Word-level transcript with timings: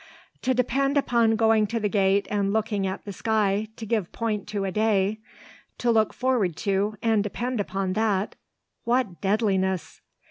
"To 0.41 0.55
depend 0.55 0.97
upon 0.97 1.35
going 1.35 1.67
to 1.67 1.79
the 1.79 1.87
gate 1.87 2.27
and 2.31 2.51
looking 2.51 2.87
at 2.87 3.05
the 3.05 3.13
sky 3.13 3.67
to 3.75 3.85
give 3.85 4.11
point 4.11 4.47
to 4.47 4.63
a 4.65 4.71
day 4.71 5.19
to 5.77 5.91
look 5.91 6.11
forward 6.11 6.55
to 6.65 6.97
and 7.03 7.23
depend 7.23 7.59
upon 7.59 7.93
that 7.93 8.35
what 8.83 9.21
deadliness!" 9.21 10.01